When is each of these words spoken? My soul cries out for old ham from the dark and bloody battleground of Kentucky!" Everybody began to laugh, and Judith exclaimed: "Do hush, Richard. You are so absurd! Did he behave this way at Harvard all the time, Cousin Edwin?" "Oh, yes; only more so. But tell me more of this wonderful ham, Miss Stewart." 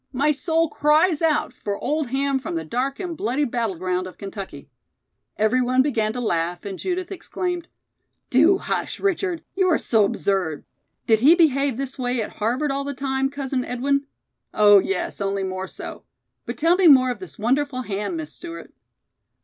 My 0.11 0.31
soul 0.31 0.67
cries 0.67 1.21
out 1.21 1.53
for 1.53 1.77
old 1.77 2.07
ham 2.07 2.39
from 2.39 2.55
the 2.55 2.65
dark 2.65 2.99
and 2.99 3.15
bloody 3.15 3.45
battleground 3.45 4.07
of 4.07 4.17
Kentucky!" 4.17 4.67
Everybody 5.37 5.83
began 5.83 6.11
to 6.13 6.19
laugh, 6.19 6.65
and 6.65 6.79
Judith 6.79 7.11
exclaimed: 7.11 7.67
"Do 8.31 8.57
hush, 8.57 8.99
Richard. 8.99 9.43
You 9.53 9.67
are 9.69 9.77
so 9.77 10.03
absurd! 10.03 10.65
Did 11.05 11.19
he 11.19 11.35
behave 11.35 11.77
this 11.77 11.99
way 11.99 12.19
at 12.19 12.37
Harvard 12.37 12.71
all 12.71 12.83
the 12.83 12.95
time, 12.95 13.29
Cousin 13.29 13.63
Edwin?" 13.63 14.07
"Oh, 14.55 14.79
yes; 14.79 15.21
only 15.21 15.43
more 15.43 15.67
so. 15.67 16.03
But 16.47 16.57
tell 16.57 16.73
me 16.75 16.87
more 16.87 17.11
of 17.11 17.19
this 17.19 17.37
wonderful 17.37 17.83
ham, 17.83 18.15
Miss 18.15 18.33
Stewart." 18.33 18.73